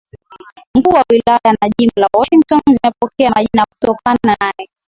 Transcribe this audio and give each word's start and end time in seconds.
Mkuu 0.75 0.89
wa 0.93 1.03
wilaya 1.11 1.57
na 1.61 1.69
jimbo 1.77 1.93
la 1.95 2.09
Washington 2.13 2.59
vimepokea 2.67 3.29
majina 3.31 3.65
kutokana 3.65 4.37
nae 4.39 4.69